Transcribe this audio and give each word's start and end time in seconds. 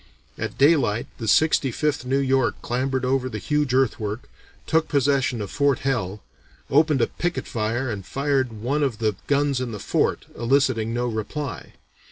At 0.35 0.57
daylight 0.57 1.05
the 1.19 1.27
Sixty 1.27 1.69
fifth 1.69 2.05
New 2.05 2.17
York 2.17 2.59
clambered 2.63 3.05
over 3.05 3.29
the 3.29 3.37
huge 3.37 3.71
earthwork, 3.71 4.27
took 4.65 4.87
possession 4.87 5.43
of 5.43 5.51
Fort 5.51 5.77
Hell, 5.85 6.23
opened 6.71 7.01
a 7.03 7.05
picket 7.05 7.45
fire 7.45 7.87
and 7.91 8.03
fired 8.03 8.51
one 8.51 8.81
of 8.81 8.97
the 8.97 9.15
guns 9.27 9.61
in 9.61 9.73
the 9.73 9.79
fort, 9.79 10.25
eliciting 10.35 10.91
no 10.91 11.05
reply. 11.05 11.73